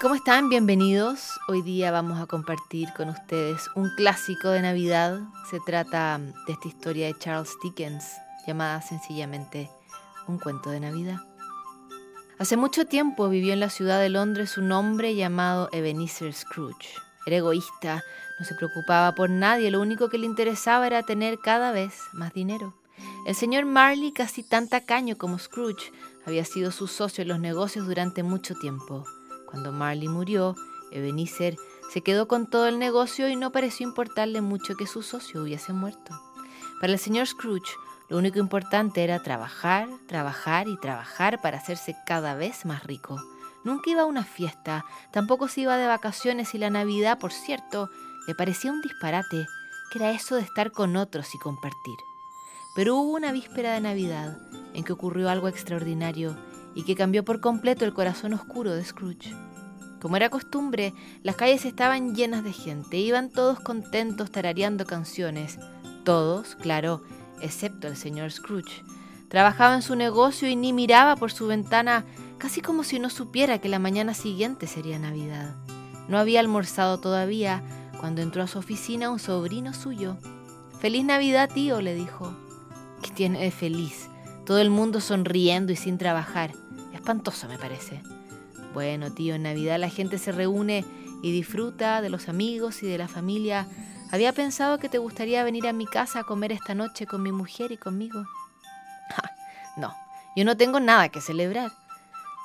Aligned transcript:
¿Cómo 0.00 0.14
están? 0.14 0.48
Bienvenidos. 0.48 1.38
Hoy 1.46 1.60
día 1.60 1.90
vamos 1.90 2.18
a 2.18 2.26
compartir 2.26 2.88
con 2.96 3.10
ustedes 3.10 3.68
un 3.74 3.90
clásico 3.96 4.48
de 4.48 4.62
Navidad. 4.62 5.20
Se 5.50 5.60
trata 5.60 6.16
de 6.16 6.52
esta 6.54 6.68
historia 6.68 7.06
de 7.06 7.18
Charles 7.18 7.54
Dickens 7.62 8.16
llamada 8.46 8.80
sencillamente 8.80 9.70
Un 10.26 10.38
cuento 10.38 10.70
de 10.70 10.80
Navidad. 10.80 11.18
Hace 12.38 12.56
mucho 12.56 12.86
tiempo 12.86 13.28
vivió 13.28 13.52
en 13.52 13.60
la 13.60 13.68
ciudad 13.68 14.00
de 14.00 14.08
Londres 14.08 14.56
un 14.56 14.72
hombre 14.72 15.14
llamado 15.14 15.68
Ebenezer 15.70 16.32
Scrooge. 16.32 16.88
Era 17.26 17.36
egoísta, 17.36 18.02
no 18.38 18.46
se 18.46 18.54
preocupaba 18.54 19.14
por 19.14 19.28
nadie, 19.28 19.70
lo 19.70 19.82
único 19.82 20.08
que 20.08 20.16
le 20.16 20.24
interesaba 20.24 20.86
era 20.86 21.02
tener 21.02 21.40
cada 21.40 21.72
vez 21.72 21.92
más 22.14 22.32
dinero. 22.32 22.72
El 23.26 23.34
señor 23.34 23.66
Marley, 23.66 24.12
casi 24.12 24.42
tan 24.44 24.66
tacaño 24.66 25.18
como 25.18 25.38
Scrooge, 25.38 25.92
había 26.24 26.46
sido 26.46 26.70
su 26.70 26.86
socio 26.86 27.20
en 27.20 27.28
los 27.28 27.38
negocios 27.38 27.86
durante 27.86 28.22
mucho 28.22 28.54
tiempo. 28.54 29.04
Cuando 29.50 29.72
Marley 29.72 30.08
murió, 30.08 30.54
Ebenezer 30.90 31.56
se 31.92 32.02
quedó 32.02 32.28
con 32.28 32.48
todo 32.48 32.68
el 32.68 32.78
negocio 32.78 33.28
y 33.28 33.36
no 33.36 33.50
pareció 33.50 33.86
importarle 33.86 34.40
mucho 34.40 34.76
que 34.76 34.86
su 34.86 35.02
socio 35.02 35.42
hubiese 35.42 35.72
muerto. 35.72 36.20
Para 36.80 36.92
el 36.92 36.98
señor 36.98 37.26
Scrooge, 37.26 37.74
lo 38.08 38.18
único 38.18 38.38
importante 38.38 39.04
era 39.04 39.22
trabajar, 39.22 39.88
trabajar 40.06 40.68
y 40.68 40.76
trabajar 40.78 41.40
para 41.40 41.58
hacerse 41.58 41.96
cada 42.06 42.34
vez 42.34 42.64
más 42.64 42.84
rico. 42.84 43.20
Nunca 43.64 43.90
iba 43.90 44.02
a 44.02 44.06
una 44.06 44.24
fiesta, 44.24 44.84
tampoco 45.12 45.48
se 45.48 45.62
iba 45.62 45.76
de 45.76 45.86
vacaciones 45.86 46.54
y 46.54 46.58
la 46.58 46.70
Navidad, 46.70 47.18
por 47.18 47.32
cierto, 47.32 47.90
le 48.26 48.34
parecía 48.34 48.72
un 48.72 48.80
disparate, 48.80 49.46
que 49.90 49.98
era 49.98 50.12
eso 50.12 50.36
de 50.36 50.42
estar 50.42 50.72
con 50.72 50.96
otros 50.96 51.34
y 51.34 51.38
compartir. 51.38 51.96
Pero 52.74 52.96
hubo 52.96 53.12
una 53.12 53.32
víspera 53.32 53.74
de 53.74 53.80
Navidad 53.80 54.38
en 54.74 54.84
que 54.84 54.92
ocurrió 54.92 55.28
algo 55.28 55.48
extraordinario 55.48 56.36
y 56.74 56.84
que 56.84 56.94
cambió 56.94 57.24
por 57.24 57.40
completo 57.40 57.84
el 57.84 57.94
corazón 57.94 58.32
oscuro 58.32 58.72
de 58.72 58.84
Scrooge. 58.84 59.34
Como 60.00 60.16
era 60.16 60.30
costumbre, 60.30 60.94
las 61.22 61.36
calles 61.36 61.64
estaban 61.64 62.14
llenas 62.14 62.42
de 62.42 62.52
gente, 62.52 62.96
iban 62.96 63.30
todos 63.30 63.60
contentos 63.60 64.30
tarareando 64.30 64.86
canciones, 64.86 65.58
todos, 66.04 66.56
claro, 66.56 67.02
excepto 67.42 67.88
el 67.88 67.96
señor 67.96 68.32
Scrooge. 68.32 68.82
Trabajaba 69.28 69.76
en 69.76 69.82
su 69.82 69.94
negocio 69.94 70.48
y 70.48 70.56
ni 70.56 70.72
miraba 70.72 71.16
por 71.16 71.30
su 71.30 71.46
ventana, 71.46 72.04
casi 72.38 72.60
como 72.60 72.82
si 72.82 72.98
no 72.98 73.10
supiera 73.10 73.58
que 73.58 73.68
la 73.68 73.78
mañana 73.78 74.14
siguiente 74.14 74.66
sería 74.66 74.98
Navidad. 74.98 75.54
No 76.08 76.18
había 76.18 76.40
almorzado 76.40 76.98
todavía 76.98 77.62
cuando 78.00 78.22
entró 78.22 78.42
a 78.42 78.48
su 78.48 78.58
oficina 78.58 79.10
un 79.10 79.20
sobrino 79.20 79.72
suyo. 79.72 80.16
Feliz 80.80 81.04
Navidad, 81.04 81.48
tío, 81.52 81.80
le 81.80 81.94
dijo. 81.94 82.34
¿Qué 83.02 83.10
tiene 83.10 83.50
feliz? 83.50 84.09
Todo 84.50 84.58
el 84.58 84.70
mundo 84.70 85.00
sonriendo 85.00 85.72
y 85.72 85.76
sin 85.76 85.96
trabajar. 85.96 86.50
Espantoso 86.92 87.46
me 87.46 87.56
parece. 87.56 88.02
Bueno, 88.74 89.12
tío, 89.12 89.36
en 89.36 89.44
Navidad 89.44 89.78
la 89.78 89.88
gente 89.88 90.18
se 90.18 90.32
reúne 90.32 90.84
y 91.22 91.30
disfruta 91.30 92.02
de 92.02 92.10
los 92.10 92.28
amigos 92.28 92.82
y 92.82 92.88
de 92.88 92.98
la 92.98 93.06
familia. 93.06 93.68
Había 94.10 94.32
pensado 94.32 94.80
que 94.80 94.88
te 94.88 94.98
gustaría 94.98 95.44
venir 95.44 95.68
a 95.68 95.72
mi 95.72 95.86
casa 95.86 96.18
a 96.18 96.24
comer 96.24 96.50
esta 96.50 96.74
noche 96.74 97.06
con 97.06 97.22
mi 97.22 97.30
mujer 97.30 97.70
y 97.70 97.76
conmigo. 97.76 98.24
no, 99.76 99.94
yo 100.34 100.44
no 100.44 100.56
tengo 100.56 100.80
nada 100.80 101.10
que 101.10 101.20
celebrar. 101.20 101.70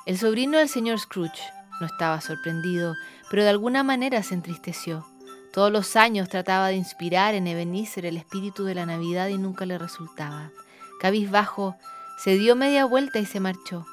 El 0.06 0.16
sobrino 0.16 0.58
del 0.58 0.68
señor 0.68 1.00
Scrooge 1.00 1.42
no 1.80 1.86
estaba 1.88 2.20
sorprendido, 2.20 2.94
pero 3.30 3.42
de 3.42 3.48
alguna 3.48 3.82
manera 3.82 4.22
se 4.22 4.34
entristeció. 4.34 5.04
Todos 5.52 5.72
los 5.72 5.96
años 5.96 6.28
trataba 6.28 6.68
de 6.68 6.76
inspirar 6.76 7.34
en 7.34 7.48
Ebenezer 7.48 8.06
el 8.06 8.16
espíritu 8.16 8.62
de 8.62 8.76
la 8.76 8.86
Navidad 8.86 9.26
y 9.26 9.38
nunca 9.38 9.66
le 9.66 9.76
resultaba. 9.76 10.52
Cabizbajo, 11.00 11.76
se 12.16 12.36
dio 12.36 12.56
media 12.56 12.84
vuelta 12.84 13.18
y 13.18 13.26
se 13.26 13.40
marchó. 13.40 13.86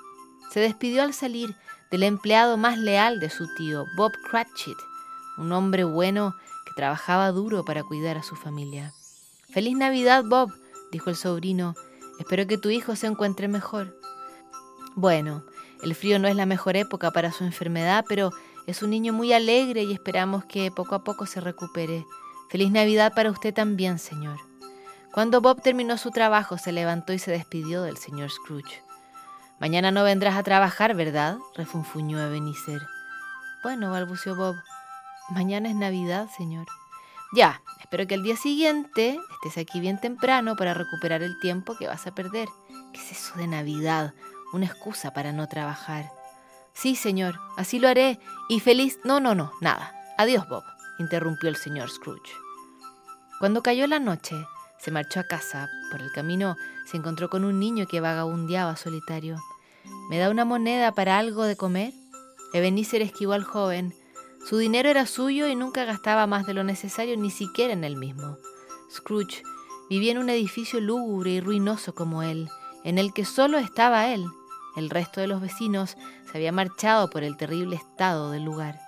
Se 0.52 0.60
despidió 0.60 1.04
al 1.04 1.14
salir 1.14 1.56
del 1.92 2.04
empleado 2.04 2.58
más 2.58 2.78
leal 2.78 3.20
de 3.20 3.30
su 3.30 3.54
tío, 3.56 3.86
Bob 3.96 4.12
Cratchit, 4.30 4.78
un 5.38 5.52
hombre 5.52 5.84
bueno 5.84 6.36
que 6.66 6.73
trabajaba 6.73 7.32
duro 7.32 7.66
para 7.66 7.83
cuidar 7.83 8.17
a 8.17 8.23
su 8.23 8.36
familia. 8.36 8.94
Feliz 9.50 9.76
Navidad, 9.76 10.23
Bob, 10.26 10.52
dijo 10.92 11.10
el 11.10 11.16
sobrino. 11.16 11.76
Espero 12.20 12.48
que 12.48 12.58
tu 12.58 12.70
hijo 12.70 12.95
se 12.95 13.08
encuentre 13.08 13.48
mejor. 13.48 14.00
Bueno, 14.95 15.44
el 15.82 15.95
frío 15.95 16.20
no 16.20 16.28
es 16.28 16.36
la 16.36 16.45
mejor 16.45 16.78
época 16.78 17.12
para 17.12 17.32
su 17.32 17.44
enfermedad, 17.44 18.06
pero 18.08 18.32
es 18.67 18.82
un 18.82 18.92
niño 18.92 19.12
muy 19.12 19.33
alegre 19.33 19.83
y 19.83 19.92
esperamos 19.92 20.45
que 20.45 20.72
poco 20.72 20.95
a 20.95 21.04
poco 21.04 21.26
se 21.26 21.42
recupere. 21.42 22.06
Feliz 22.50 22.72
Navidad 22.72 23.14
para 23.14 23.32
usted 23.32 23.54
también, 23.54 24.00
señor. 24.00 24.39
Cuando 25.14 25.42
Bob 25.42 25.62
terminó 25.62 26.00
su 26.00 26.10
trabajo, 26.10 26.58
se 26.58 26.72
levantó 26.72 27.14
y 27.14 27.20
se 27.20 27.30
despidió 27.30 27.84
del 27.84 27.98
señor 27.98 28.32
Scrooge. 28.32 28.82
Mañana 29.60 29.92
no 29.92 30.04
vendrás 30.04 30.36
a 30.36 30.42
trabajar, 30.42 30.96
¿verdad? 30.96 31.38
refunfuñó 31.56 32.20
Ebenezer. 32.20 32.82
Bueno, 33.62 33.92
balbuceó 33.92 34.36
Bob. 34.36 34.56
Mañana 35.30 35.70
es 35.70 35.76
Navidad, 35.76 36.30
señor. 36.36 36.66
Ya, 37.32 37.62
espero 37.80 38.08
que 38.08 38.16
el 38.16 38.24
día 38.24 38.36
siguiente 38.36 39.20
estés 39.36 39.64
aquí 39.64 39.80
bien 39.80 40.02
temprano 40.02 40.56
para 40.56 40.74
recuperar 40.74 41.22
el 41.22 41.40
tiempo 41.40 41.78
que 41.78 41.86
vas 41.86 42.08
a 42.08 42.16
perder. 42.16 42.50
¿Qué 42.92 43.00
es 43.00 43.12
eso 43.12 43.38
de 43.38 43.45
Navidad? 43.45 44.16
Una 44.52 44.66
excusa 44.66 45.14
para 45.14 45.32
no 45.32 45.48
trabajar. 45.48 46.12
Sí, 46.74 46.95
señor, 46.95 47.40
así 47.56 47.78
lo 47.78 47.88
haré. 47.88 48.20
Y 48.50 48.62
feliz... 48.62 48.98
No, 49.04 49.20
no, 49.20 49.36
no, 49.36 49.52
nada. 49.62 49.94
Adiós, 50.18 50.48
Bob, 50.50 50.64
interrumpió 50.98 51.50
el 51.50 51.56
señor 51.56 51.92
Scrooge. 51.92 52.34
Cuando 53.40 53.62
cayó 53.62 53.86
la 53.86 54.00
noche, 54.00 54.36
se 54.83 54.92
marchó 54.92 55.21
a 55.21 55.23
casa. 55.23 55.70
Por 55.92 56.02
el 56.02 56.11
camino 56.11 56.58
se 56.86 56.98
encontró 56.98 57.30
con 57.30 57.45
un 57.45 57.60
niño 57.60 57.88
que 57.88 58.02
vagabundeaba 58.02 58.76
solitario. 58.76 59.38
¿Me 60.10 60.17
da 60.17 60.30
una 60.30 60.44
moneda 60.44 60.94
para 60.94 61.17
algo 61.17 61.44
de 61.44 61.55
comer? 61.55 61.94
Ebenezer 62.54 63.02
esquivó 63.02 63.33
al 63.33 63.45
joven. 63.45 63.94
Su 64.48 64.58
dinero 64.58 64.89
era 64.89 65.05
suyo 65.05 65.48
y 65.48 65.55
nunca 65.55 65.86
gastaba 65.86 66.27
más 66.27 66.45
de 66.45 66.54
lo 66.54 66.66
necesario 66.66 67.16
ni 67.16 67.32
siquiera 67.32 67.71
en 67.71 67.86
él 67.86 67.95
mismo. 67.95 68.38
Scrooge 68.92 69.44
vivía 69.89 70.11
en 70.11 70.17
un 70.17 70.30
edificio 70.30 70.82
lúgubre 70.82 71.32
y 71.32 71.39
ruinoso 71.39 71.95
como 71.95 72.21
él, 72.21 72.50
en 72.83 72.98
el 72.98 73.14
que 73.14 73.23
solo 73.23 73.60
estaba 73.60 74.14
él. 74.14 74.26
El 74.76 74.89
resto 74.89 75.21
de 75.21 75.27
los 75.27 75.39
vecinos 75.39 75.95
se 76.30 76.38
había 76.38 76.52
marchado 76.52 77.10
por 77.10 77.23
el 77.23 77.38
terrible 77.38 77.77
estado 77.77 78.32
del 78.32 78.44
lugar. 78.44 78.83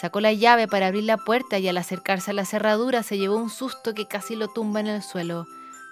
Sacó 0.00 0.20
la 0.20 0.32
llave 0.32 0.68
para 0.68 0.86
abrir 0.86 1.02
la 1.02 1.16
puerta 1.16 1.58
y 1.58 1.66
al 1.66 1.76
acercarse 1.76 2.30
a 2.30 2.34
la 2.34 2.44
cerradura 2.44 3.02
se 3.02 3.18
llevó 3.18 3.36
un 3.36 3.50
susto 3.50 3.94
que 3.94 4.06
casi 4.06 4.36
lo 4.36 4.46
tumba 4.46 4.78
en 4.78 4.86
el 4.86 5.02
suelo. 5.02 5.44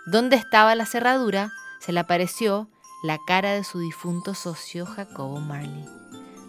¿Dónde 0.06 0.36
estaba 0.36 0.76
la 0.76 0.86
cerradura? 0.86 1.50
Se 1.80 1.92
le 1.92 1.98
apareció 1.98 2.70
la 3.02 3.18
cara 3.26 3.50
de 3.52 3.64
su 3.64 3.80
difunto 3.80 4.34
socio 4.34 4.86
Jacobo 4.86 5.40
Marley. 5.40 5.84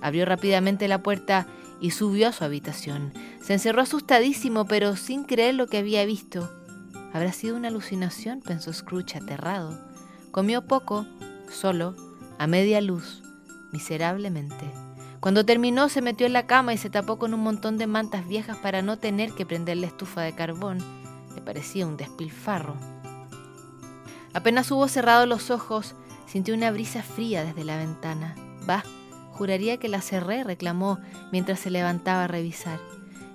Abrió 0.03 0.25
rápidamente 0.25 0.87
la 0.87 1.01
puerta 1.01 1.47
y 1.81 1.89
subió 1.89 2.27
a 2.27 2.31
su 2.31 2.43
habitación. 2.43 3.11
Se 3.41 3.53
encerró 3.53 3.81
asustadísimo, 3.81 4.65
pero 4.65 4.95
sin 4.95 5.23
creer 5.23 5.55
lo 5.55 5.65
que 5.65 5.79
había 5.79 6.05
visto. 6.05 6.51
¿Habrá 7.11 7.33
sido 7.33 7.55
una 7.55 7.69
alucinación? 7.69 8.41
pensó 8.41 8.71
Scrooge 8.71 9.17
aterrado. 9.17 9.75
Comió 10.29 10.67
poco, 10.67 11.07
solo, 11.49 11.95
a 12.37 12.45
media 12.45 12.81
luz, 12.81 13.23
miserablemente. 13.71 14.86
Cuando 15.19 15.45
terminó 15.45 15.89
se 15.89 16.01
metió 16.01 16.27
en 16.27 16.33
la 16.33 16.45
cama 16.45 16.73
y 16.73 16.77
se 16.77 16.89
tapó 16.89 17.17
con 17.17 17.33
un 17.33 17.39
montón 17.39 17.77
de 17.77 17.87
mantas 17.87 18.27
viejas 18.27 18.57
para 18.57 18.81
no 18.81 18.97
tener 18.97 19.31
que 19.31 19.45
prender 19.45 19.77
la 19.77 19.87
estufa 19.87 20.21
de 20.21 20.35
carbón. 20.35 20.77
Le 21.35 21.41
parecía 21.41 21.87
un 21.87 21.97
despilfarro. 21.97 22.75
Apenas 24.33 24.69
hubo 24.69 24.87
cerrado 24.87 25.25
los 25.25 25.49
ojos, 25.49 25.95
sintió 26.27 26.53
una 26.53 26.69
brisa 26.71 27.01
fría 27.01 27.43
desde 27.43 27.63
la 27.63 27.77
ventana. 27.77 28.35
Bah, 28.65 28.83
juraría 29.31 29.77
que 29.77 29.87
la 29.87 30.01
cerré, 30.01 30.43
reclamó 30.43 30.99
mientras 31.31 31.59
se 31.59 31.71
levantaba 31.71 32.25
a 32.25 32.27
revisar. 32.27 32.79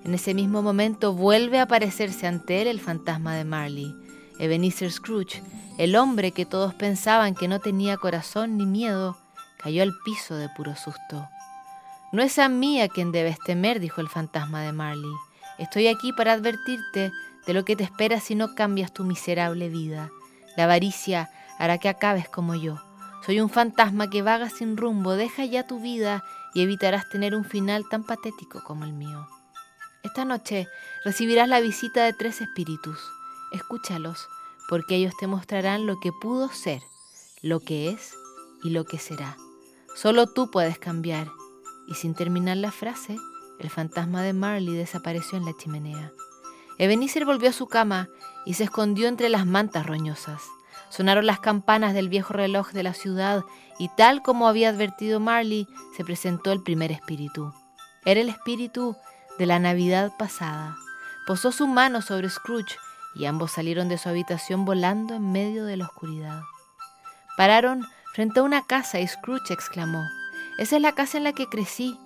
En 0.05 0.15
ese 0.15 0.35
mismo 0.35 0.63
momento 0.63 1.13
vuelve 1.13 1.59
a 1.59 1.63
aparecerse 1.63 2.27
ante 2.27 2.63
él 2.63 2.69
el 2.69 2.81
fantasma 2.81 3.35
de 3.35 3.45
Marley. 3.45 3.95
Ebenezer 4.39 4.91
Scrooge, 4.91 5.43
el 5.79 5.97
hombre 5.97 6.33
que 6.33 6.47
todos 6.47 6.75
pensaban 6.75 7.35
que 7.35 7.49
no 7.49 7.61
tenía 7.61 7.97
corazón 7.97 8.57
ni 8.57 8.67
miedo, 8.67 9.17
cayó 9.59 9.83
al 9.83 9.93
piso 10.05 10.35
de 10.35 10.49
puro 10.49 10.75
susto. 10.77 11.29
No 12.13 12.21
es 12.21 12.39
a 12.39 12.51
mí 12.51 12.79
a 12.83 12.89
quien 12.89 13.11
debes 13.11 13.39
temer, 13.39 13.81
dijo 13.81 14.03
el 14.03 14.09
fantasma 14.09 14.61
de 14.61 14.73
Marley. 14.73 15.11
Estoy 15.59 15.89
aquí 15.89 16.13
para 16.13 16.35
advertirte 16.35 17.11
de 17.47 17.55
lo 17.55 17.65
que 17.65 17.75
te 17.75 17.85
espera 17.85 18.21
si 18.21 18.35
no 18.35 18.55
cambias 18.55 18.93
tu 18.93 19.03
miserable 19.03 19.71
vida. 19.71 20.11
La 20.59 20.65
avaricia 20.65 21.31
hará 21.59 21.79
que 21.79 21.89
acabes 21.89 22.29
como 22.29 22.55
yo. 22.55 22.79
Soy 23.25 23.41
un 23.41 23.49
fantasma 23.49 24.11
que 24.11 24.21
vaga 24.21 24.51
sin 24.51 24.77
rumbo. 24.77 25.13
Deja 25.15 25.47
ya 25.47 25.67
tu 25.67 25.81
vida 25.81 26.23
y 26.53 26.61
evitarás 26.61 27.09
tener 27.09 27.35
un 27.35 27.47
final 27.47 27.89
tan 27.89 28.05
patético 28.05 28.63
como 28.63 28.85
el 28.85 28.93
mío. 28.93 29.27
Esta 30.03 30.27
noche 30.27 30.69
recibirás 31.07 31.49
la 31.49 31.61
visita 31.61 32.05
de 32.05 32.13
tres 32.13 32.43
espíritus. 32.43 32.99
Escúchalos, 33.53 34.29
porque 34.69 34.97
ellos 34.97 35.15
te 35.19 35.27
mostrarán 35.27 35.87
lo 35.87 35.99
que 35.99 36.13
pudo 36.13 36.51
ser, 36.51 36.83
lo 37.41 37.61
que 37.61 37.89
es 37.89 38.13
y 38.63 38.69
lo 38.69 38.85
que 38.85 38.99
será. 38.99 39.39
Solo 39.95 40.27
tú 40.27 40.51
puedes 40.51 40.79
cambiar 40.79 41.29
y 41.87 41.95
sin 41.95 42.15
terminar 42.15 42.57
la 42.57 42.71
frase, 42.71 43.17
el 43.59 43.71
fantasma 43.71 44.23
de 44.23 44.33
Marley 44.33 44.75
desapareció 44.75 45.39
en 45.39 45.45
la 45.45 45.57
chimenea. 45.57 46.13
Ebenezer 46.79 47.25
volvió 47.25 47.51
a 47.51 47.53
su 47.53 47.67
cama 47.67 48.09
y 48.45 48.55
se 48.55 48.65
escondió 48.65 49.09
entre 49.09 49.29
las 49.29 49.47
mantas 49.47 49.87
roñosas. 49.87 50.43
Sonaron 50.89 51.27
las 51.27 51.41
campanas 51.41 51.95
del 51.95 52.09
viejo 52.09 52.33
reloj 52.33 52.73
de 52.73 52.83
la 52.83 52.93
ciudad 52.93 53.45
y 53.79 53.89
tal 53.97 54.23
como 54.23 54.49
había 54.49 54.69
advertido 54.69 55.21
Marley, 55.21 55.69
se 55.97 56.05
presentó 56.05 56.53
el 56.53 56.63
primer 56.63 56.93
espíritu. 56.93 57.53
Era 58.05 58.21
el 58.21 58.29
espíritu 58.29 58.97
de 59.39 59.47
la 59.47 59.59
Navidad 59.59 60.13
pasada. 60.19 60.77
Posó 61.27 61.53
su 61.53 61.67
mano 61.67 62.03
sobre 62.03 62.29
Scrooge 62.29 62.77
y 63.15 63.27
ambos 63.27 63.53
salieron 63.53 63.89
de 63.89 63.99
su 63.99 64.09
habitación 64.09 64.65
volando 64.65 65.15
en 65.15 65.31
medio 65.31 65.65
de 65.65 65.77
la 65.77 65.87
oscuridad. 65.87 66.43
Pararon 67.37 67.87
frente 68.13 68.41
a 68.41 68.43
una 68.43 68.63
casa 68.67 69.01
y 69.01 69.07
Scrooge 69.07 69.53
exclamó, 69.53 70.03
Esa 70.59 70.77
es 70.77 70.83
la 70.83 70.93
casa 70.93 71.19
en 71.19 71.25
la 71.25 71.33
que 71.33 71.49
crecí. 71.49 71.99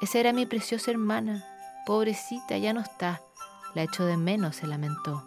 Esa 0.00 0.18
era 0.18 0.32
mi 0.32 0.46
preciosa 0.46 0.90
hermana. 0.90 1.44
Pobrecita, 1.86 2.58
ya 2.58 2.72
no 2.72 2.80
está. 2.80 3.20
La 3.74 3.82
echo 3.82 4.04
de 4.04 4.16
menos, 4.16 4.56
se 4.56 4.66
lamentó. 4.66 5.26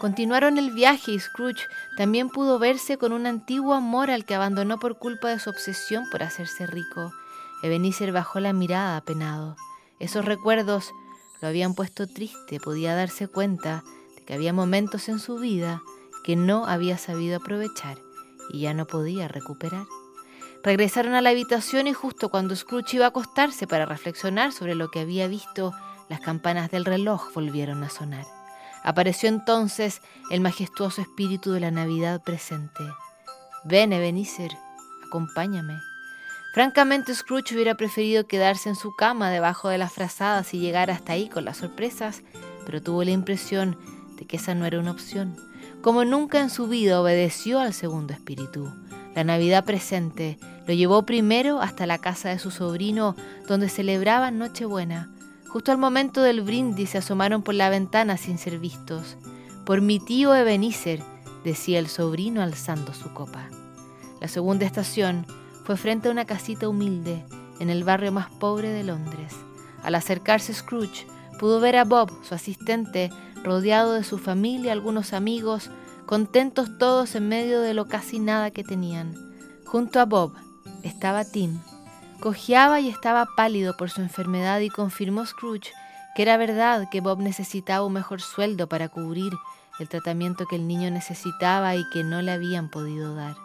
Continuaron 0.00 0.56
el 0.56 0.70
viaje 0.70 1.12
y 1.12 1.20
Scrooge 1.20 1.62
también 1.98 2.30
pudo 2.30 2.58
verse 2.58 2.96
con 2.96 3.12
un 3.12 3.26
antiguo 3.26 3.74
amor 3.74 4.10
al 4.10 4.24
que 4.24 4.34
abandonó 4.34 4.78
por 4.78 4.98
culpa 4.98 5.28
de 5.28 5.38
su 5.38 5.50
obsesión 5.50 6.08
por 6.10 6.22
hacerse 6.22 6.66
rico. 6.66 7.12
Ebenezer 7.62 8.10
bajó 8.10 8.40
la 8.40 8.54
mirada 8.54 8.96
apenado. 8.96 9.56
Esos 9.98 10.24
recuerdos 10.24 10.90
lo 11.42 11.48
habían 11.48 11.74
puesto 11.74 12.06
triste, 12.06 12.58
podía 12.60 12.94
darse 12.94 13.28
cuenta 13.28 13.84
de 14.16 14.24
que 14.24 14.32
había 14.32 14.54
momentos 14.54 15.10
en 15.10 15.18
su 15.18 15.38
vida 15.38 15.82
que 16.24 16.34
no 16.34 16.66
había 16.66 16.96
sabido 16.96 17.36
aprovechar 17.36 17.98
y 18.50 18.60
ya 18.60 18.72
no 18.72 18.86
podía 18.86 19.28
recuperar. 19.28 19.84
Regresaron 20.62 21.14
a 21.14 21.22
la 21.22 21.30
habitación 21.30 21.86
y 21.86 21.94
justo 21.94 22.28
cuando 22.28 22.54
Scrooge 22.54 22.96
iba 22.96 23.06
a 23.06 23.08
acostarse 23.08 23.66
para 23.66 23.86
reflexionar 23.86 24.52
sobre 24.52 24.74
lo 24.74 24.90
que 24.90 25.00
había 25.00 25.26
visto, 25.26 25.72
las 26.08 26.20
campanas 26.20 26.70
del 26.70 26.84
reloj 26.84 27.32
volvieron 27.34 27.82
a 27.82 27.88
sonar. 27.88 28.26
Apareció 28.82 29.28
entonces 29.28 30.02
el 30.30 30.40
majestuoso 30.40 31.00
espíritu 31.00 31.52
de 31.52 31.60
la 31.60 31.70
Navidad 31.70 32.22
presente. 32.22 32.82
Ven, 33.64 33.92
Ebenezer, 33.92 34.50
acompáñame. 35.06 35.78
Francamente, 36.52 37.14
Scrooge 37.14 37.54
hubiera 37.54 37.76
preferido 37.76 38.26
quedarse 38.26 38.68
en 38.68 38.74
su 38.74 38.94
cama 38.96 39.30
debajo 39.30 39.68
de 39.68 39.78
las 39.78 39.92
frazadas 39.92 40.52
y 40.52 40.58
llegar 40.58 40.90
hasta 40.90 41.12
ahí 41.12 41.28
con 41.28 41.44
las 41.44 41.58
sorpresas, 41.58 42.22
pero 42.66 42.82
tuvo 42.82 43.04
la 43.04 43.12
impresión 43.12 43.78
de 44.16 44.26
que 44.26 44.36
esa 44.36 44.54
no 44.54 44.66
era 44.66 44.80
una 44.80 44.90
opción. 44.90 45.36
Como 45.80 46.04
nunca 46.04 46.40
en 46.40 46.50
su 46.50 46.66
vida 46.66 47.00
obedeció 47.00 47.60
al 47.60 47.72
segundo 47.72 48.12
espíritu. 48.12 48.70
La 49.14 49.24
Navidad 49.24 49.64
presente 49.64 50.38
lo 50.66 50.74
llevó 50.74 51.04
primero 51.04 51.60
hasta 51.60 51.86
la 51.86 51.98
casa 51.98 52.28
de 52.28 52.38
su 52.38 52.50
sobrino, 52.50 53.16
donde 53.48 53.68
celebraban 53.68 54.38
Nochebuena. 54.38 55.10
Justo 55.48 55.72
al 55.72 55.78
momento 55.78 56.22
del 56.22 56.42
brindis 56.42 56.90
se 56.90 56.98
asomaron 56.98 57.42
por 57.42 57.54
la 57.54 57.70
ventana 57.70 58.16
sin 58.16 58.38
ser 58.38 58.58
vistos. 58.58 59.16
Por 59.64 59.80
mi 59.80 59.98
tío 59.98 60.34
Ebenezer, 60.34 61.02
decía 61.44 61.78
el 61.78 61.88
sobrino 61.88 62.40
alzando 62.42 62.94
su 62.94 63.12
copa. 63.12 63.48
La 64.20 64.28
segunda 64.28 64.66
estación 64.66 65.26
fue 65.64 65.76
frente 65.76 66.08
a 66.08 66.12
una 66.12 66.24
casita 66.24 66.68
humilde 66.68 67.24
en 67.58 67.70
el 67.70 67.84
barrio 67.84 68.12
más 68.12 68.30
pobre 68.30 68.70
de 68.70 68.84
Londres. 68.84 69.34
Al 69.82 69.94
acercarse 69.94 70.54
Scrooge, 70.54 71.06
pudo 71.38 71.58
ver 71.58 71.76
a 71.76 71.84
Bob, 71.84 72.10
su 72.22 72.34
asistente, 72.34 73.10
rodeado 73.42 73.94
de 73.94 74.04
su 74.04 74.18
familia, 74.18 74.72
algunos 74.72 75.12
amigos, 75.12 75.70
contentos 76.10 76.76
todos 76.76 77.14
en 77.14 77.28
medio 77.28 77.60
de 77.60 77.72
lo 77.72 77.86
casi 77.86 78.18
nada 78.18 78.50
que 78.50 78.64
tenían. 78.64 79.14
Junto 79.64 80.00
a 80.00 80.06
Bob 80.06 80.34
estaba 80.82 81.24
Tim. 81.24 81.60
Cojeaba 82.18 82.80
y 82.80 82.88
estaba 82.88 83.28
pálido 83.36 83.76
por 83.76 83.90
su 83.90 84.00
enfermedad 84.00 84.58
y 84.58 84.70
confirmó 84.70 85.24
Scrooge 85.24 85.70
que 86.16 86.22
era 86.22 86.36
verdad 86.36 86.88
que 86.90 87.00
Bob 87.00 87.20
necesitaba 87.20 87.86
un 87.86 87.92
mejor 87.92 88.20
sueldo 88.20 88.68
para 88.68 88.88
cubrir 88.88 89.32
el 89.78 89.88
tratamiento 89.88 90.46
que 90.46 90.56
el 90.56 90.66
niño 90.66 90.90
necesitaba 90.90 91.76
y 91.76 91.88
que 91.90 92.02
no 92.02 92.22
le 92.22 92.32
habían 92.32 92.70
podido 92.70 93.14
dar. 93.14 93.36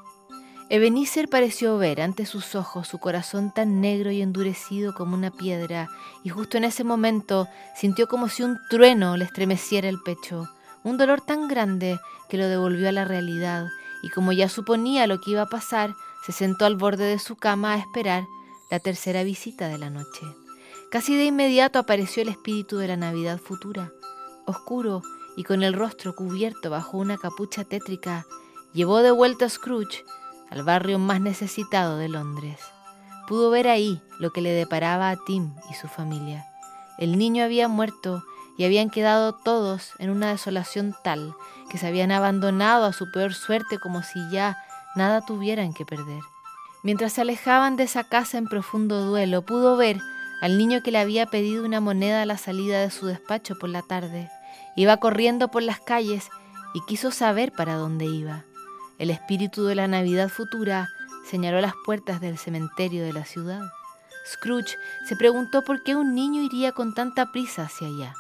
Ebenezer 0.70 1.30
pareció 1.30 1.78
ver 1.78 2.02
ante 2.02 2.26
sus 2.26 2.56
ojos 2.56 2.88
su 2.88 2.98
corazón 2.98 3.54
tan 3.54 3.80
negro 3.80 4.10
y 4.10 4.24
endurecido 4.24 4.96
como 4.96 5.14
una 5.14 5.30
piedra, 5.30 5.88
y 6.24 6.30
justo 6.30 6.58
en 6.58 6.64
ese 6.64 6.84
momento 6.84 7.48
sintió 7.76 8.08
como 8.08 8.28
si 8.28 8.42
un 8.42 8.58
trueno 8.72 9.18
le 9.18 9.26
estremeciera 9.26 9.88
el 9.88 10.02
pecho, 10.02 10.50
un 10.86 10.98
dolor 10.98 11.20
tan 11.20 11.50
grande 11.50 12.00
que 12.30 12.38
lo 12.38 12.48
devolvió 12.48 12.88
a 12.88 12.94
la 12.94 13.04
realidad, 13.04 13.68
y 14.04 14.10
como 14.10 14.32
ya 14.32 14.48
suponía 14.48 15.08
lo 15.08 15.20
que 15.20 15.32
iba 15.32 15.42
a 15.42 15.50
pasar, 15.50 15.94
se 16.26 16.32
sentó 16.32 16.66
al 16.66 16.78
borde 16.78 17.06
de 17.06 17.20
su 17.20 17.36
cama 17.36 17.74
a 17.74 17.78
esperar 17.78 18.24
la 18.72 18.80
tercera 18.80 19.24
visita 19.24 19.68
de 19.68 19.80
la 19.80 19.90
noche. 19.90 20.22
Casi 20.92 21.18
de 21.18 21.26
inmediato 21.26 21.80
apareció 21.80 22.22
el 22.22 22.30
espíritu 22.30 22.78
de 22.78 22.88
la 22.88 22.98
Navidad 22.98 23.40
futura, 23.40 23.92
oscuro 24.46 25.02
y 25.36 25.44
con 25.44 25.64
el 25.64 25.74
rostro 25.74 26.16
cubierto 26.16 26.70
bajo 26.70 26.98
una 26.98 27.18
capucha 27.18 27.64
tétrica, 27.64 28.26
llevó 28.72 29.02
de 29.02 29.12
vuelta 29.12 29.46
a 29.46 29.50
Scrooge 29.50 30.06
al 30.50 30.64
barrio 30.64 31.00
más 31.00 31.20
necesitado 31.20 31.98
de 31.98 32.10
Londres. 32.10 32.60
Pudo 33.28 33.50
ver 33.50 33.68
ahí 33.68 34.02
lo 34.20 34.32
que 34.32 34.42
le 34.42 34.52
deparaba 34.52 35.10
a 35.10 35.18
Tim 35.26 35.52
y 35.72 35.74
su 35.74 35.88
familia. 35.88 36.46
El 37.00 37.18
niño 37.18 37.44
había 37.44 37.68
muerto 37.68 38.24
y 38.57 38.66
habían 38.66 38.90
quedado 38.90 39.34
todos 39.34 39.92
en 40.00 40.10
una 40.10 40.31
desolación 40.31 40.96
tal 41.04 41.36
que 41.69 41.78
se 41.78 41.88
habían 41.88 42.12
abandonado 42.12 42.86
a 42.86 42.94
su 42.94 43.12
peor 43.12 43.34
suerte 43.34 43.80
como 43.80 44.04
si 44.04 44.19
ya 44.30 44.57
nada 44.96 45.25
tuvieran 45.25 45.74
que 45.74 45.86
perder. 45.86 46.22
Mientras 46.84 47.13
se 47.13 47.22
alejaban 47.22 47.75
de 47.75 47.84
esa 47.84 48.04
casa 48.04 48.38
en 48.38 48.48
profundo 48.48 49.02
duelo, 49.02 49.42
pudo 49.42 49.75
ver 49.75 50.00
al 50.42 50.57
niño 50.57 50.84
que 50.84 50.92
le 50.92 51.00
había 51.00 51.25
pedido 51.25 51.66
una 51.66 51.81
moneda 51.81 52.22
a 52.22 52.25
la 52.25 52.38
salida 52.38 52.80
de 52.80 52.92
su 52.92 53.07
despacho 53.07 53.56
por 53.57 53.69
la 53.69 53.81
tarde. 53.81 54.30
Iba 54.75 54.98
corriendo 54.98 55.50
por 55.50 55.63
las 55.63 55.80
calles 55.80 56.30
y 56.74 56.81
quiso 56.81 57.12
saber 57.12 57.51
para 57.51 57.75
dónde 57.75 58.06
iba. 58.06 58.46
El 59.00 59.10
espíritu 59.10 59.66
de 59.66 59.75
la 59.75 59.88
Navidad 59.88 60.30
futura 60.30 60.88
señaló 61.30 61.60
las 61.60 61.74
puertas 61.86 62.22
del 62.22 62.38
cementerio 62.38 63.04
de 63.04 63.13
la 63.13 63.25
ciudad. 63.25 63.62
Scrooge 64.31 64.78
se 65.08 65.16
preguntó 65.16 65.63
por 65.63 65.84
qué 65.84 65.96
un 65.96 66.16
niño 66.16 66.42
iría 66.44 66.72
con 66.72 66.94
tanta 66.94 67.31
prisa 67.31 67.63
hacia 67.63 67.88
allá. 67.88 68.13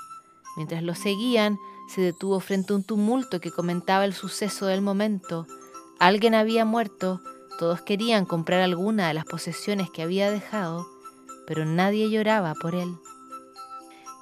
Mientras 0.55 0.83
lo 0.83 0.95
seguían, 0.95 1.59
se 1.87 2.01
detuvo 2.01 2.39
frente 2.39 2.73
a 2.73 2.77
un 2.77 2.83
tumulto 2.83 3.39
que 3.39 3.51
comentaba 3.51 4.05
el 4.05 4.13
suceso 4.13 4.65
del 4.65 4.81
momento. 4.81 5.47
Alguien 5.99 6.35
había 6.35 6.65
muerto, 6.65 7.21
todos 7.59 7.81
querían 7.81 8.25
comprar 8.25 8.61
alguna 8.61 9.07
de 9.07 9.13
las 9.13 9.25
posesiones 9.25 9.89
que 9.89 10.01
había 10.01 10.31
dejado, 10.31 10.87
pero 11.47 11.65
nadie 11.65 12.09
lloraba 12.09 12.53
por 12.55 12.75
él. 12.75 12.97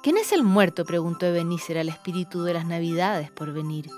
¿Quién 0.02 0.16
es 0.18 0.32
el 0.32 0.42
muerto? 0.42 0.84
preguntó 0.84 1.26
Ebenezer 1.26 1.78
al 1.78 1.88
espíritu 1.88 2.42
de 2.42 2.54
las 2.54 2.66
Navidades 2.66 3.30
por 3.30 3.52
venir. 3.52 3.88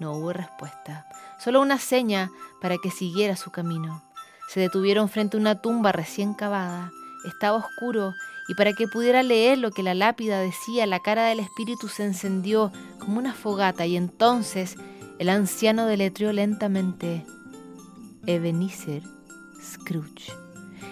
No 0.00 0.12
hubo 0.12 0.32
respuesta 0.32 1.06
solo 1.38 1.60
una 1.60 1.78
seña 1.78 2.30
para 2.60 2.78
que 2.78 2.90
siguiera 2.90 3.36
su 3.36 3.50
camino. 3.50 4.02
Se 4.48 4.60
detuvieron 4.60 5.08
frente 5.08 5.36
a 5.36 5.40
una 5.40 5.60
tumba 5.60 5.92
recién 5.92 6.34
cavada. 6.34 6.90
Estaba 7.26 7.58
oscuro 7.58 8.12
y 8.48 8.54
para 8.54 8.72
que 8.72 8.88
pudiera 8.88 9.22
leer 9.22 9.58
lo 9.58 9.70
que 9.70 9.82
la 9.82 9.94
lápida 9.94 10.40
decía, 10.40 10.86
la 10.86 11.00
cara 11.00 11.26
del 11.26 11.38
espíritu 11.38 11.88
se 11.88 12.04
encendió 12.04 12.72
como 12.98 13.18
una 13.18 13.34
fogata 13.34 13.84
y 13.86 13.96
entonces 13.96 14.76
el 15.18 15.28
anciano 15.28 15.84
deletreó 15.84 16.32
lentamente 16.32 17.26
Ebenezer 18.26 19.02
Scrooge. 19.62 20.32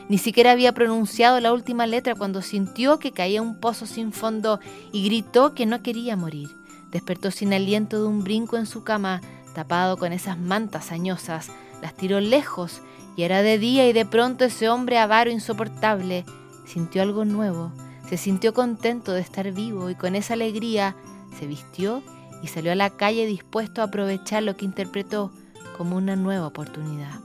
Ni 0.08 0.18
siquiera 0.18 0.52
había 0.52 0.72
pronunciado 0.72 1.40
la 1.40 1.52
última 1.52 1.86
letra 1.86 2.14
cuando 2.14 2.42
sintió 2.42 2.98
que 2.98 3.10
caía 3.10 3.42
un 3.42 3.58
pozo 3.58 3.86
sin 3.86 4.12
fondo 4.12 4.60
y 4.92 5.04
gritó 5.04 5.54
que 5.54 5.66
no 5.66 5.82
quería 5.82 6.14
morir. 6.14 6.48
Despertó 6.90 7.30
sin 7.30 7.54
aliento 7.54 8.00
de 8.00 8.06
un 8.06 8.22
brinco 8.22 8.56
en 8.56 8.66
su 8.66 8.84
cama, 8.84 9.20
tapado 9.54 9.96
con 9.96 10.12
esas 10.12 10.38
mantas 10.38 10.92
añosas, 10.92 11.50
las 11.80 11.94
tiró 11.94 12.20
lejos 12.20 12.82
y 13.16 13.22
era 13.22 13.42
de 13.42 13.58
día 13.58 13.88
y 13.88 13.92
de 13.92 14.04
pronto 14.04 14.44
ese 14.44 14.68
hombre 14.68 14.98
avaro 14.98 15.30
insoportable 15.30 16.25
sintió 16.66 17.02
algo 17.02 17.25
nuevo, 17.25 17.73
se 18.08 18.16
sintió 18.16 18.54
contento 18.54 19.12
de 19.12 19.20
estar 19.20 19.50
vivo 19.52 19.90
y 19.90 19.94
con 19.94 20.14
esa 20.14 20.35
alegría 20.35 20.94
se 21.38 21.46
vistió 21.46 22.02
y 22.42 22.49
salió 22.49 22.73
a 22.73 22.76
la 22.76 22.90
calle 22.90 23.26
dispuesto 23.26 23.80
a 23.80 23.87
aprovechar 23.87 24.42
lo 24.42 24.56
que 24.56 24.64
interpretó 24.64 25.32
como 25.76 25.96
una 25.96 26.16
nueva 26.16 26.46
oportunidad. 26.46 27.20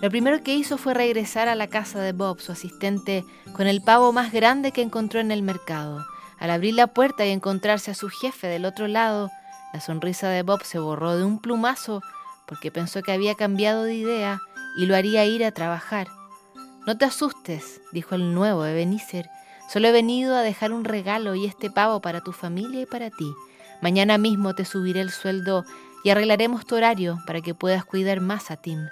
Lo 0.00 0.10
primero 0.10 0.42
que 0.42 0.54
hizo 0.54 0.78
fue 0.78 0.94
regresar 0.94 1.48
a 1.48 1.56
la 1.56 1.66
casa 1.66 2.00
de 2.00 2.12
Bob, 2.12 2.40
su 2.40 2.52
asistente, 2.52 3.24
con 3.52 3.66
el 3.66 3.82
pavo 3.82 4.12
más 4.12 4.32
grande 4.32 4.70
que 4.70 4.82
encontró 4.82 5.18
en 5.18 5.32
el 5.32 5.42
mercado. 5.42 6.04
Al 6.38 6.50
abrir 6.50 6.74
la 6.74 6.86
puerta 6.86 7.26
y 7.26 7.30
encontrarse 7.30 7.90
a 7.90 7.94
su 7.94 8.08
jefe 8.08 8.46
del 8.46 8.64
otro 8.64 8.86
lado, 8.86 9.28
la 9.72 9.80
sonrisa 9.80 10.28
de 10.28 10.42
Bob 10.42 10.62
se 10.62 10.78
borró 10.78 11.16
de 11.16 11.24
un 11.24 11.40
plumazo 11.40 12.00
porque 12.46 12.70
pensó 12.70 13.02
que 13.02 13.12
había 13.12 13.34
cambiado 13.34 13.82
de 13.82 13.94
idea 13.94 14.40
y 14.76 14.86
lo 14.86 14.94
haría 14.94 15.24
ir 15.24 15.44
a 15.44 15.50
trabajar. 15.50 16.08
No 16.86 16.96
te 16.96 17.04
asustes, 17.04 17.80
dijo 17.92 18.14
el 18.14 18.34
nuevo 18.34 18.64
Ebenezer. 18.64 19.28
Solo 19.70 19.88
he 19.88 19.92
venido 19.92 20.34
a 20.34 20.42
dejar 20.42 20.72
un 20.72 20.84
regalo 20.84 21.34
y 21.34 21.44
este 21.44 21.70
pavo 21.70 22.00
para 22.00 22.22
tu 22.22 22.32
familia 22.32 22.80
y 22.80 22.86
para 22.86 23.10
ti. 23.10 23.32
Mañana 23.82 24.18
mismo 24.18 24.54
te 24.54 24.64
subiré 24.64 25.00
el 25.00 25.10
sueldo 25.10 25.64
y 26.04 26.10
arreglaremos 26.10 26.66
tu 26.66 26.76
horario 26.76 27.18
para 27.26 27.40
que 27.40 27.54
puedas 27.54 27.84
cuidar 27.84 28.20
más 28.20 28.50
a 28.50 28.56
Tim. 28.56 28.88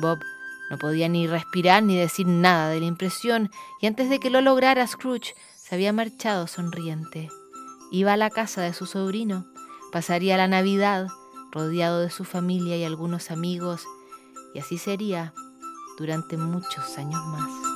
Bob 0.00 0.20
no 0.70 0.78
podía 0.78 1.08
ni 1.08 1.26
respirar 1.26 1.82
ni 1.82 1.96
decir 1.96 2.26
nada 2.26 2.70
de 2.70 2.80
la 2.80 2.86
impresión 2.86 3.50
y 3.80 3.86
antes 3.86 4.10
de 4.10 4.20
que 4.20 4.30
lo 4.30 4.40
lograra 4.40 4.86
Scrooge 4.86 5.34
se 5.56 5.74
había 5.74 5.92
marchado 5.92 6.46
sonriente. 6.46 7.28
Iba 7.90 8.12
a 8.12 8.16
la 8.16 8.30
casa 8.30 8.62
de 8.62 8.74
su 8.74 8.86
sobrino 8.86 9.46
Pasaría 9.90 10.36
la 10.36 10.48
Navidad 10.48 11.08
rodeado 11.50 12.00
de 12.00 12.10
su 12.10 12.24
familia 12.24 12.76
y 12.76 12.84
algunos 12.84 13.30
amigos, 13.30 13.84
y 14.54 14.58
así 14.58 14.76
sería 14.76 15.32
durante 15.98 16.36
muchos 16.36 16.96
años 16.96 17.20
más. 17.26 17.67